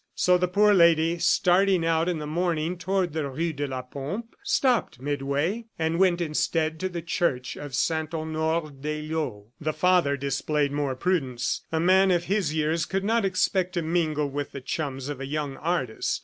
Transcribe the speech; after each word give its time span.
So 0.25 0.35
the 0.35 0.47
poor 0.47 0.73
lady, 0.73 1.19
starting 1.19 1.85
out 1.85 2.09
in 2.09 2.17
the 2.17 2.25
morning 2.25 2.75
toward 2.75 3.13
the 3.13 3.29
rue 3.29 3.53
de 3.53 3.67
la 3.67 3.83
Pompe, 3.83 4.35
stopped 4.43 4.99
midway 4.99 5.65
and 5.77 5.99
went 5.99 6.21
instead 6.21 6.79
to 6.79 6.89
the 6.89 7.03
church 7.03 7.55
of 7.55 7.75
Saint 7.75 8.11
Honore 8.11 8.71
d'Eylau. 8.71 9.51
The 9.61 9.73
father 9.73 10.17
displayed 10.17 10.71
more 10.71 10.95
prudence. 10.95 11.67
A 11.71 11.79
man 11.79 12.09
of 12.09 12.23
his 12.23 12.51
years 12.51 12.87
could 12.87 13.03
not 13.03 13.25
expect 13.25 13.73
to 13.75 13.83
mingle 13.83 14.27
with 14.27 14.53
the 14.53 14.61
chums 14.61 15.07
of 15.07 15.21
a 15.21 15.27
young 15.27 15.55
artist. 15.57 16.19